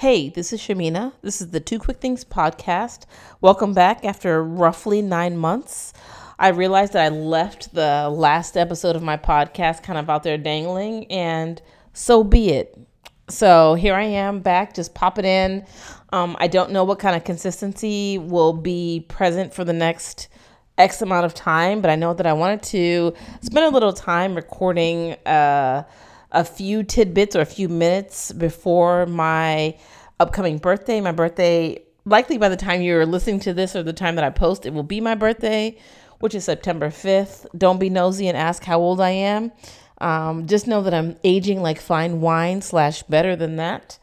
[0.00, 1.14] Hey, this is Shamina.
[1.22, 3.06] This is the Two Quick Things podcast.
[3.40, 5.94] Welcome back after roughly nine months.
[6.38, 10.36] I realized that I left the last episode of my podcast kind of out there
[10.36, 11.62] dangling, and
[11.94, 12.78] so be it.
[13.30, 15.64] So here I am back, just pop it in.
[16.12, 20.28] Um, I don't know what kind of consistency will be present for the next
[20.76, 24.34] X amount of time, but I know that I wanted to spend a little time
[24.34, 25.84] recording uh,
[26.32, 29.76] a few tidbits or a few minutes before my
[30.20, 31.00] upcoming birthday.
[31.00, 34.30] My birthday, likely by the time you're listening to this or the time that I
[34.30, 35.76] post, it will be my birthday,
[36.18, 37.46] which is September 5th.
[37.56, 39.52] Don't be nosy and ask how old I am.
[39.98, 43.98] Um, just know that I'm aging like fine wine, slash, better than that.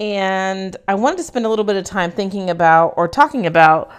[0.00, 3.92] And I wanted to spend a little bit of time thinking about or talking about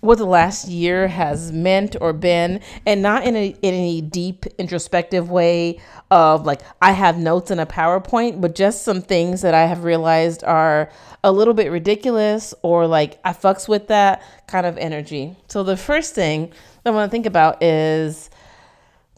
[0.00, 4.46] what the last year has meant or been and not in, a, in any deep
[4.58, 5.80] introspective way
[6.10, 9.84] of like i have notes in a powerpoint but just some things that i have
[9.84, 10.90] realized are
[11.22, 15.36] a little bit ridiculous or like i fucks with that kind of energy.
[15.48, 16.52] So the first thing
[16.84, 18.30] i want to think about is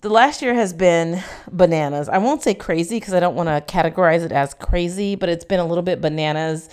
[0.03, 2.09] the last year has been bananas.
[2.09, 5.45] I won't say crazy because i don't want to categorize it as crazy but it's
[5.45, 6.69] been a little bit bananas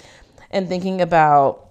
[0.52, 1.70] and thinking about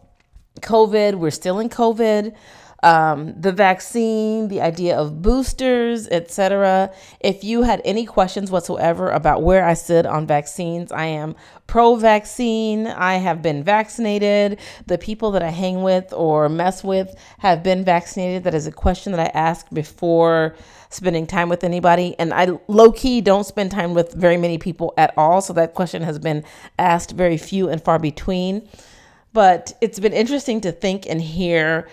[0.60, 2.34] COVID, we're still in COVID.
[2.82, 6.92] Um, the vaccine, the idea of boosters, etc.
[7.18, 11.34] If you had any questions whatsoever about where I stood on vaccines, I am
[11.66, 12.86] pro vaccine.
[12.86, 14.60] I have been vaccinated.
[14.86, 18.44] The people that I hang with or mess with have been vaccinated.
[18.44, 20.54] That is a question that I ask before
[20.88, 22.14] spending time with anybody.
[22.18, 25.40] And I low key don't spend time with very many people at all.
[25.40, 26.44] So that question has been
[26.78, 28.68] asked very few and far between
[29.32, 31.88] but it's been interesting to think and hear.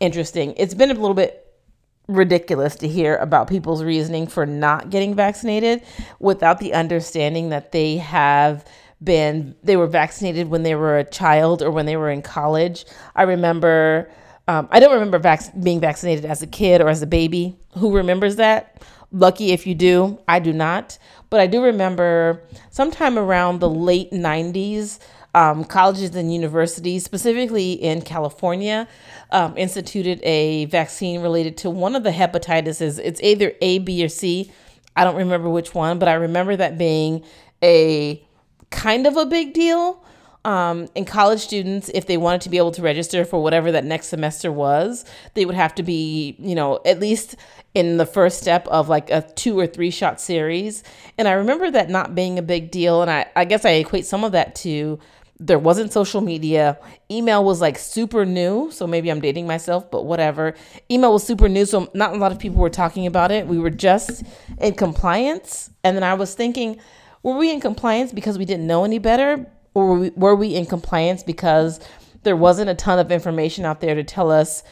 [0.00, 0.54] Interesting.
[0.56, 1.44] It's been a little bit
[2.06, 5.82] ridiculous to hear about people's reasoning for not getting vaccinated
[6.20, 8.64] without the understanding that they have
[9.04, 12.84] been they were vaccinated when they were a child or when they were in college.
[13.14, 14.10] I remember
[14.48, 17.58] um, I don't remember vac- being vaccinated as a kid or as a baby.
[17.76, 18.82] Who remembers that?
[19.12, 20.18] Lucky if you do.
[20.26, 20.98] I do not.
[21.28, 24.98] But I do remember sometime around the late 90s,
[25.38, 28.88] um, colleges and universities, specifically in California,
[29.30, 32.80] um, instituted a vaccine related to one of the hepatitis.
[32.98, 34.50] It's either A, B, or C.
[34.96, 37.24] I don't remember which one, but I remember that being
[37.62, 38.20] a
[38.70, 40.04] kind of a big deal.
[40.44, 43.84] Um, and college students, if they wanted to be able to register for whatever that
[43.84, 45.04] next semester was,
[45.34, 47.36] they would have to be, you know, at least
[47.74, 50.82] in the first step of like a two or three shot series.
[51.16, 53.02] And I remember that not being a big deal.
[53.02, 54.98] And I, I guess I equate some of that to
[55.40, 56.78] there wasn't social media.
[57.10, 58.70] Email was like super new.
[58.72, 60.54] So maybe I'm dating myself, but whatever.
[60.90, 61.64] Email was super new.
[61.64, 63.46] So not a lot of people were talking about it.
[63.46, 64.24] We were just
[64.60, 65.70] in compliance.
[65.84, 66.80] And then I was thinking,
[67.22, 69.46] were we in compliance because we didn't know any better?
[69.74, 71.78] Or were we, were we in compliance because
[72.24, 74.64] there wasn't a ton of information out there to tell us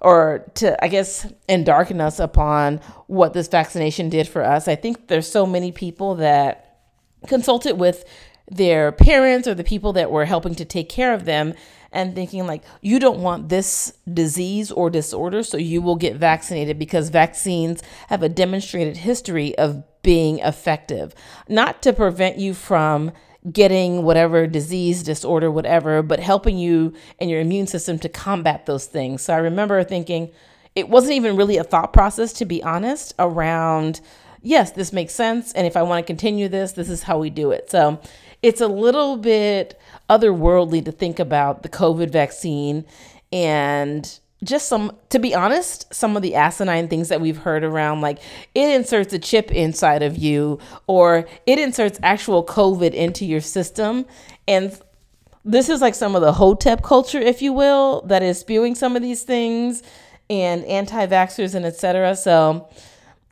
[0.00, 4.68] or to, I guess, endarken us upon what this vaccination did for us?
[4.68, 6.68] I think there's so many people that
[7.26, 8.04] consulted with
[8.50, 11.54] their parents or the people that were helping to take care of them
[11.92, 16.78] and thinking like you don't want this disease or disorder so you will get vaccinated
[16.78, 21.14] because vaccines have a demonstrated history of being effective.
[21.48, 23.12] Not to prevent you from
[23.50, 28.86] getting whatever disease disorder whatever but helping you and your immune system to combat those
[28.86, 29.22] things.
[29.22, 30.30] So i remember thinking
[30.74, 34.00] it wasn't even really a thought process to be honest around
[34.42, 37.30] yes this makes sense and if i want to continue this this is how we
[37.30, 37.70] do it.
[37.70, 38.00] So
[38.42, 39.78] it's a little bit
[40.08, 42.84] otherworldly to think about the COVID vaccine
[43.32, 48.00] and just some to be honest some of the asinine things that we've heard around
[48.00, 48.20] like
[48.54, 54.06] it inserts a chip inside of you or it inserts actual covid into your system
[54.46, 54.80] and
[55.44, 58.94] this is like some of the hotep culture if you will that is spewing some
[58.94, 59.82] of these things
[60.30, 62.68] and anti-vaxxers and etc so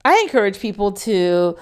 [0.07, 1.57] i encourage people to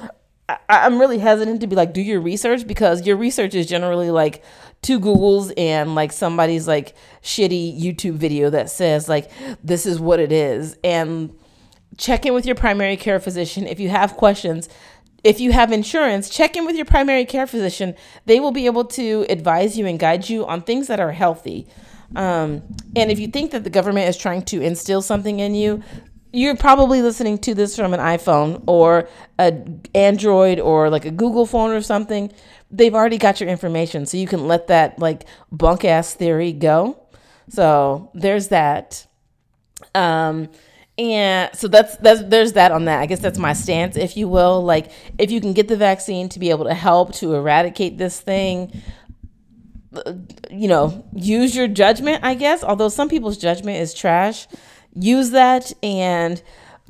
[0.48, 4.10] I, am really hesitant to be like, do your research because your research is generally
[4.10, 4.44] like
[4.82, 9.30] two Googles and like somebody's like shitty YouTube video that says like
[9.62, 10.76] this is what it is.
[10.84, 11.34] And
[11.96, 14.68] check in with your primary care physician if you have questions.
[15.22, 17.94] If you have insurance, check in with your primary care physician.
[18.26, 21.66] They will be able to advise you and guide you on things that are healthy.
[22.14, 22.62] Um,
[22.94, 25.82] and if you think that the government is trying to instill something in you,
[26.34, 29.08] you're probably listening to this from an iPhone or
[29.38, 29.54] a
[29.94, 32.32] Android or like a Google phone or something.
[32.70, 37.00] They've already got your information, so you can let that like bunk ass theory go.
[37.48, 39.06] So there's that.
[39.94, 40.48] Um,
[40.96, 43.00] and so that's that's there's that on that.
[43.00, 44.62] I guess that's my stance, if you will.
[44.62, 48.20] Like if you can get the vaccine to be able to help to eradicate this
[48.20, 48.82] thing,
[50.50, 52.64] you know, use your judgment, I guess.
[52.64, 54.46] Although some people's judgment is trash,
[54.94, 56.42] use that and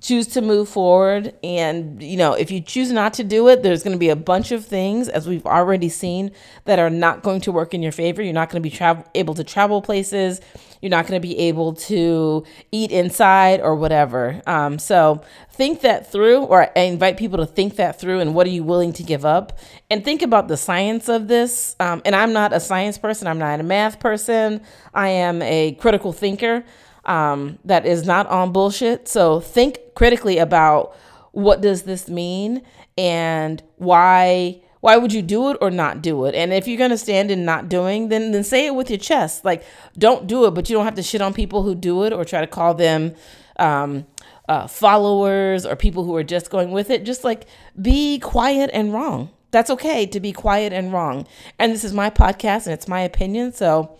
[0.04, 1.34] choose to move forward.
[1.42, 4.16] And, you know, if you choose not to do it, there's going to be a
[4.16, 6.30] bunch of things, as we've already seen,
[6.66, 8.22] that are not going to work in your favor.
[8.22, 10.42] You're not going to be able to travel places.
[10.82, 14.42] You're not going to be able to eat inside or whatever.
[14.46, 18.46] Um, so think that through, or I invite people to think that through and what
[18.46, 19.58] are you willing to give up?
[19.90, 21.76] And think about the science of this.
[21.80, 24.60] Um, and I'm not a science person, I'm not a math person,
[24.92, 26.64] I am a critical thinker
[27.06, 29.08] um, that is not on bullshit.
[29.08, 30.96] So think critically about
[31.32, 32.62] what does this mean
[32.96, 36.34] and why why would you do it or not do it?
[36.34, 39.44] And if you're gonna stand in not doing, then then say it with your chest.
[39.44, 39.64] Like,
[39.96, 42.24] don't do it, but you don't have to shit on people who do it or
[42.24, 43.14] try to call them
[43.58, 44.06] um,
[44.48, 47.04] uh, followers or people who are just going with it.
[47.04, 47.46] Just like
[47.80, 49.30] be quiet and wrong.
[49.52, 51.26] That's okay to be quiet and wrong.
[51.58, 53.52] And this is my podcast and it's my opinion.
[53.52, 53.96] So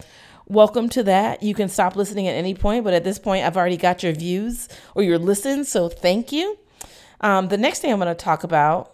[0.47, 1.43] welcome to that.
[1.43, 4.13] You can stop listening at any point, but at this point, I've already got your
[4.13, 6.59] views or your listens, so thank you.
[7.21, 8.91] Um, the next thing I'm going to talk about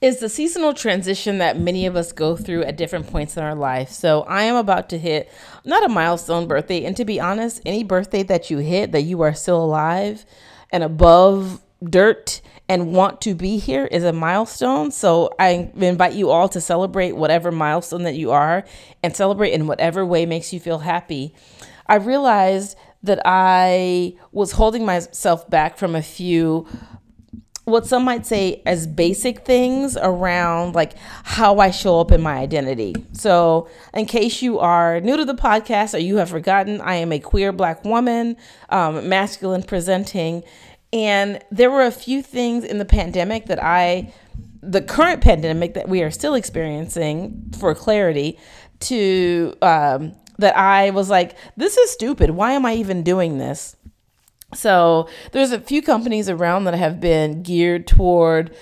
[0.00, 3.54] is the seasonal transition that many of us go through at different points in our
[3.54, 3.90] life.
[3.90, 5.30] So I am about to hit
[5.64, 9.20] not a milestone birthday, and to be honest, any birthday that you hit that you
[9.20, 10.24] are still alive
[10.72, 14.90] and above dirt and want to be here is a milestone.
[14.90, 18.64] So I invite you all to celebrate whatever milestone that you are
[19.02, 21.34] and celebrate in whatever way makes you feel happy.
[21.86, 26.66] I realized that I was holding myself back from a few
[27.64, 32.36] what some might say as basic things around like how I show up in my
[32.36, 32.94] identity.
[33.12, 37.12] So, in case you are new to the podcast or you have forgotten, I am
[37.12, 38.36] a queer black woman,
[38.70, 40.42] um, masculine presenting,
[40.92, 44.12] and there were a few things in the pandemic that I,
[44.62, 48.38] the current pandemic that we are still experiencing, for clarity,
[48.80, 52.30] to um, that I was like, this is stupid.
[52.30, 53.76] Why am I even doing this?
[54.54, 58.54] So there's a few companies around that have been geared toward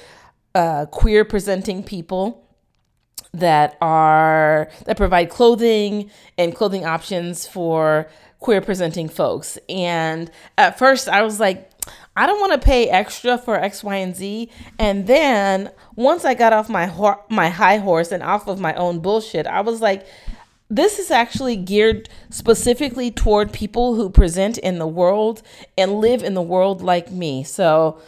[0.55, 2.45] uh, queer presenting people
[3.33, 8.09] that are that provide clothing and clothing options for
[8.39, 9.59] queer presenting folks.
[9.69, 11.71] And at first I was like,
[12.17, 14.51] I don't want to pay extra for X, Y, and Z.
[14.79, 18.75] And then once I got off my ho- my high horse and off of my
[18.75, 20.07] own bullshit, I was like,
[20.71, 25.43] this is actually geared specifically toward people who present in the world
[25.79, 27.43] and live in the world like me.
[27.43, 28.01] So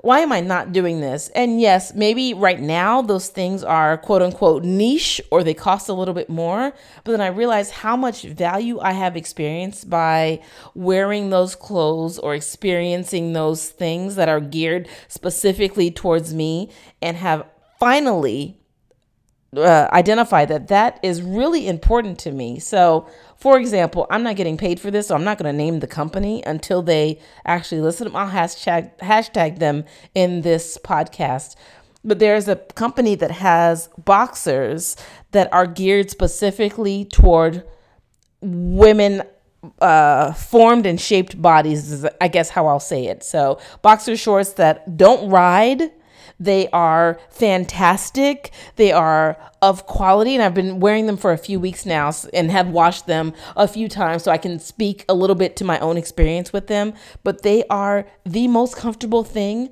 [0.00, 1.28] why am I not doing this?
[1.34, 5.94] And yes, maybe right now those things are quote unquote niche or they cost a
[5.94, 6.72] little bit more.
[7.04, 10.40] But then I realize how much value I have experienced by
[10.74, 16.70] wearing those clothes or experiencing those things that are geared specifically towards me
[17.00, 17.46] and have
[17.78, 18.58] finally
[19.58, 22.58] uh, identify that that is really important to me.
[22.58, 25.80] So, for example, I'm not getting paid for this, so I'm not going to name
[25.80, 28.14] the company until they actually listen.
[28.14, 29.84] I'll hashtag hashtag them
[30.14, 31.56] in this podcast.
[32.04, 34.96] But there's a company that has boxers
[35.30, 37.64] that are geared specifically toward
[38.42, 39.22] women
[39.80, 43.22] uh, formed and shaped bodies, is I guess how I'll say it.
[43.22, 45.90] So, boxer shorts that don't ride
[46.38, 48.50] they are fantastic.
[48.76, 52.50] They are of quality, and I've been wearing them for a few weeks now and
[52.50, 55.78] have washed them a few times so I can speak a little bit to my
[55.78, 56.94] own experience with them.
[57.22, 59.70] But they are the most comfortable thing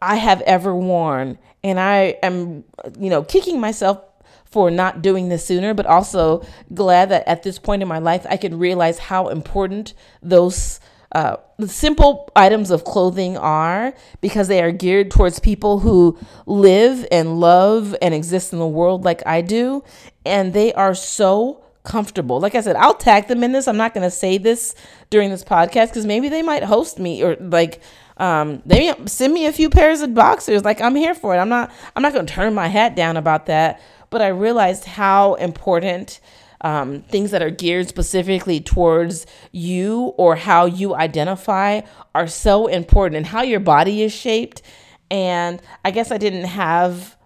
[0.00, 1.38] I have ever worn.
[1.62, 2.64] And I am,
[2.98, 4.00] you know, kicking myself
[4.44, 8.26] for not doing this sooner, but also glad that at this point in my life,
[8.28, 10.80] I could realize how important those
[11.12, 17.38] uh, simple items of clothing are because they are geared towards people who live and
[17.38, 19.84] love and exist in the world like I do.
[20.24, 22.40] And they are so comfortable.
[22.40, 23.68] Like I said, I'll tag them in this.
[23.68, 24.74] I'm not going to say this
[25.10, 27.82] during this podcast because maybe they might host me or like
[28.18, 31.48] um maybe send me a few pairs of boxers like i'm here for it i'm
[31.48, 35.32] not i'm not going to turn my hat down about that but i realized how
[35.36, 36.20] important
[36.62, 41.82] um, things that are geared specifically towards you or how you identify
[42.14, 44.62] are so important and how your body is shaped.
[45.10, 47.16] And I guess I didn't have.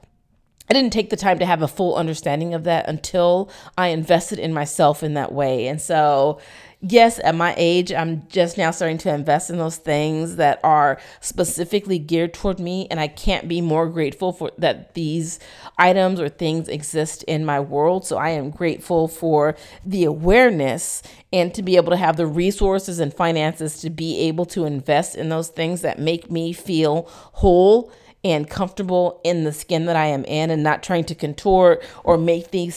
[0.68, 4.40] I didn't take the time to have a full understanding of that until I invested
[4.40, 5.68] in myself in that way.
[5.68, 6.40] And so
[6.80, 10.98] yes, at my age, I'm just now starting to invest in those things that are
[11.20, 12.86] specifically geared toward me.
[12.90, 15.38] And I can't be more grateful for that these
[15.78, 18.06] items or things exist in my world.
[18.06, 21.02] So I am grateful for the awareness
[21.32, 25.16] and to be able to have the resources and finances to be able to invest
[25.16, 27.92] in those things that make me feel whole
[28.24, 32.18] and comfortable in the skin that I am in and not trying to contort or
[32.18, 32.76] make these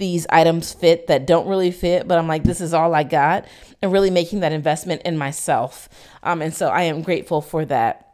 [0.00, 3.46] these items fit that don't really fit, but I'm like, this is all I got,
[3.80, 5.88] and really making that investment in myself.
[6.24, 8.08] Um, and so I am grateful for that.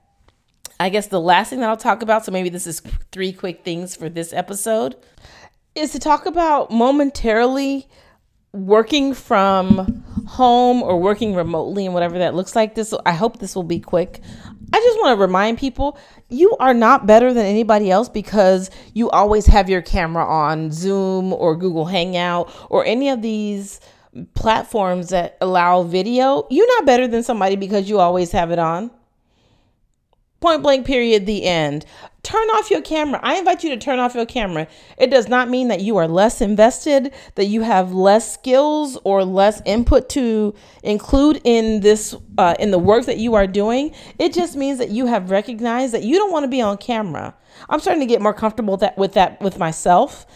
[0.79, 3.65] I guess the last thing that I'll talk about, so maybe this is three quick
[3.65, 4.97] things for this episode,
[5.75, 7.89] is to talk about momentarily
[8.53, 13.55] working from home or working remotely and whatever that looks like this i hope this
[13.55, 14.23] will be quick
[14.77, 19.09] i just want to remind people you are not better than anybody else because you
[19.11, 23.81] always have your camera on zoom or google hangout or any of these
[24.35, 26.47] platforms that allow video.
[26.51, 28.91] You're not better than somebody because you always have it on
[30.41, 31.87] point blank period the end
[32.27, 33.21] turn off your camera.
[33.23, 34.67] I invite you to turn off your camera.
[34.99, 39.25] It does not mean that you are less invested, that you have less skills or
[39.25, 40.53] less input to
[40.83, 43.95] include in this uh, in the work that you are doing.
[44.19, 47.33] It just means that you have recognized that you don't want to be on camera.
[47.69, 50.27] I'm starting to get more comfortable that with that with myself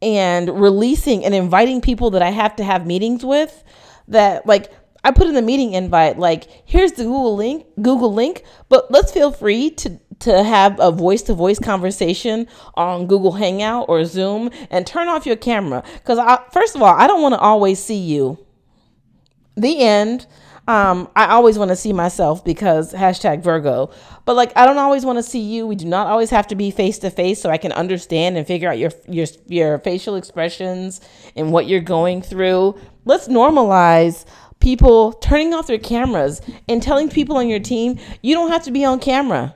[0.00, 3.64] and releasing and inviting people that I have to have meetings with
[4.06, 8.44] that like I put in the meeting invite like here's the Google link Google link
[8.68, 13.86] but let's feel free to to have a voice to voice conversation on Google Hangout
[13.88, 15.82] or Zoom and turn off your camera.
[15.94, 16.18] Because,
[16.52, 18.38] first of all, I don't want to always see you.
[19.56, 20.26] The end.
[20.68, 23.90] Um, I always want to see myself because hashtag Virgo.
[24.24, 25.66] But like, I don't always want to see you.
[25.66, 28.46] We do not always have to be face to face, so I can understand and
[28.46, 31.00] figure out your your your facial expressions
[31.34, 32.78] and what you're going through.
[33.04, 34.26] Let's normalize
[34.60, 38.70] people turning off their cameras and telling people on your team you don't have to
[38.70, 39.54] be on camera.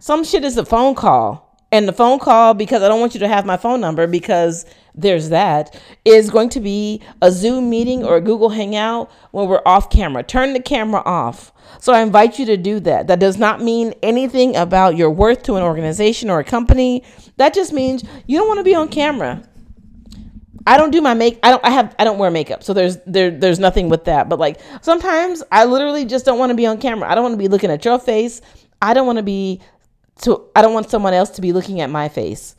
[0.00, 1.48] Some shit is a phone call.
[1.70, 4.64] And the phone call, because I don't want you to have my phone number, because
[4.94, 9.60] there's that, is going to be a Zoom meeting or a Google Hangout when we're
[9.66, 10.22] off camera.
[10.22, 11.52] Turn the camera off.
[11.78, 13.06] So I invite you to do that.
[13.08, 17.04] That does not mean anything about your worth to an organization or a company.
[17.36, 19.42] That just means you don't want to be on camera.
[20.66, 22.62] I don't do my make I don't I have I don't wear makeup.
[22.62, 24.28] So there's there there's nothing with that.
[24.28, 27.10] But like sometimes I literally just don't want to be on camera.
[27.10, 28.40] I don't want to be looking at your face.
[28.82, 29.60] I don't want to be
[30.22, 32.56] to I don't want someone else to be looking at my face.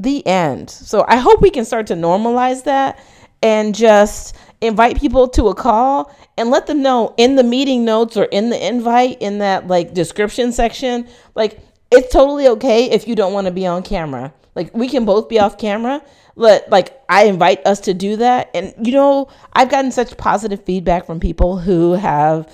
[0.00, 0.70] The end.
[0.70, 2.98] So I hope we can start to normalize that
[3.42, 8.16] and just invite people to a call and let them know in the meeting notes
[8.16, 11.60] or in the invite in that like description section like
[11.90, 14.32] it's totally okay if you don't want to be on camera.
[14.54, 16.02] Like we can both be off camera.
[16.36, 18.50] Let like I invite us to do that.
[18.54, 22.48] And you know, I've gotten such positive feedback from people who have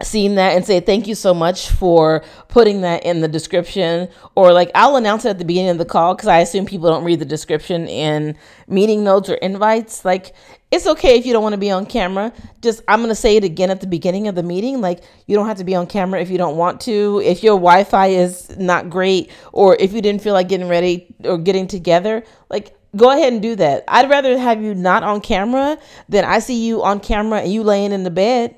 [0.00, 4.08] seen that and say thank you so much for putting that in the description.
[4.36, 6.88] Or like I'll announce it at the beginning of the call cuz I assume people
[6.88, 8.36] don't read the description in
[8.68, 10.04] meeting notes or invites.
[10.04, 10.34] Like
[10.70, 12.32] it's okay if you don't want to be on camera.
[12.62, 14.80] Just I'm going to say it again at the beginning of the meeting.
[14.80, 17.20] Like you don't have to be on camera if you don't want to.
[17.24, 21.38] If your wi-fi is not great or if you didn't feel like getting ready or
[21.38, 25.78] getting together like go ahead and do that I'd rather have you not on camera
[26.08, 28.56] than I see you on camera and you laying in the bed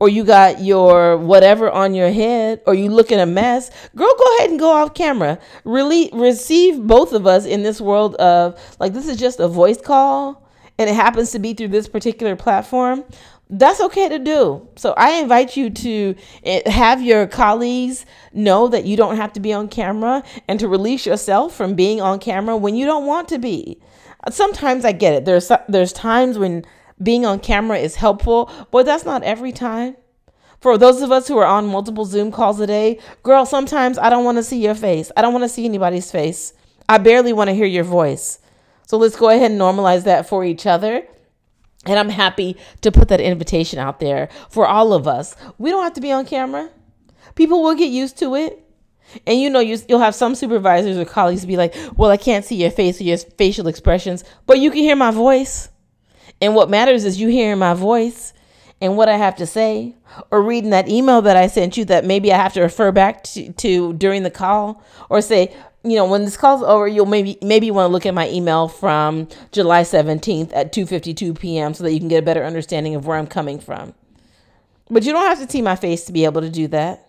[0.00, 4.36] or you got your whatever on your head or you looking a mess, girl, go
[4.36, 5.38] ahead and go off camera.
[5.64, 9.80] Really receive both of us in this world of like this is just a voice
[9.80, 13.04] call and it happens to be through this particular platform.
[13.50, 14.68] That's okay to do.
[14.76, 16.14] So I invite you to
[16.44, 20.68] eh, have your colleagues know that you don't have to be on camera and to
[20.68, 23.80] release yourself from being on camera when you don't want to be.
[24.30, 25.24] Sometimes I get it.
[25.24, 26.64] There's there's times when
[27.02, 29.96] being on camera is helpful, but that's not every time.
[30.60, 34.10] For those of us who are on multiple Zoom calls a day, girl, sometimes I
[34.10, 35.12] don't want to see your face.
[35.16, 36.52] I don't want to see anybody's face.
[36.88, 38.40] I barely want to hear your voice.
[38.86, 41.06] So let's go ahead and normalize that for each other.
[41.86, 45.36] And I'm happy to put that invitation out there for all of us.
[45.58, 46.70] We don't have to be on camera.
[47.34, 48.64] People will get used to it.
[49.26, 52.44] And you know, you, will have some supervisors or colleagues be like, well, I can't
[52.44, 55.70] see your face or your facial expressions, but you can hear my voice.
[56.40, 58.32] And what matters is you hearing my voice
[58.80, 59.96] and what I have to say,
[60.30, 63.24] or reading that email that I sent you that maybe I have to refer back
[63.24, 67.38] to, to during the call, or say, you know, when this call's over, you'll maybe
[67.40, 71.74] maybe want to look at my email from July 17th at 2:52 p.m.
[71.74, 73.94] so that you can get a better understanding of where I'm coming from.
[74.90, 77.08] But you don't have to see my face to be able to do that.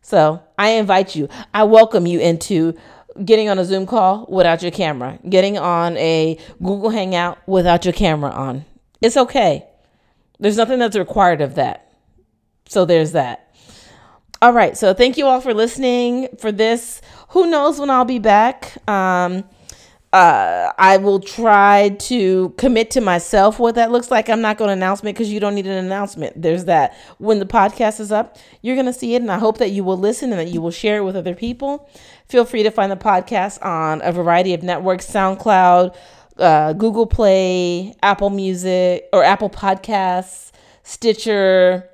[0.00, 2.76] So I invite you, I welcome you into
[3.24, 7.92] getting on a Zoom call without your camera, getting on a Google Hangout without your
[7.92, 8.64] camera on.
[9.00, 9.66] It's okay.
[10.38, 11.92] There's nothing that's required of that.
[12.66, 13.51] So there's that.
[14.42, 14.76] All right.
[14.76, 17.00] So thank you all for listening for this.
[17.28, 18.76] Who knows when I'll be back?
[18.88, 19.44] Um,
[20.12, 24.28] uh, I will try to commit to myself what that looks like.
[24.28, 26.42] I'm not going to announcement because you don't need an announcement.
[26.42, 26.96] There's that.
[27.18, 29.84] When the podcast is up, you're going to see it, and I hope that you
[29.84, 31.88] will listen and that you will share it with other people.
[32.26, 35.94] Feel free to find the podcast on a variety of networks: SoundCloud,
[36.38, 40.50] uh, Google Play, Apple Music, or Apple Podcasts,
[40.82, 41.88] Stitcher.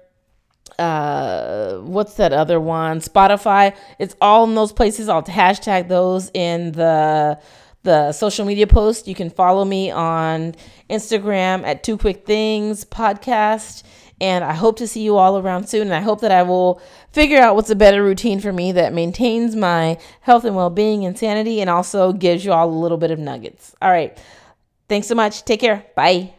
[0.78, 3.00] Uh, what's that other one?
[3.00, 3.76] Spotify.
[3.98, 5.08] It's all in those places.
[5.08, 7.40] I'll hashtag those in the
[7.84, 9.08] the social media post.
[9.08, 10.54] You can follow me on
[10.90, 13.82] Instagram at Two Quick Things Podcast.
[14.20, 15.82] And I hope to see you all around soon.
[15.82, 16.82] And I hope that I will
[17.12, 21.04] figure out what's a better routine for me that maintains my health and well being
[21.06, 23.76] and sanity and also gives you all a little bit of nuggets.
[23.80, 24.18] All right.
[24.88, 25.44] Thanks so much.
[25.44, 25.86] Take care.
[25.94, 26.37] Bye.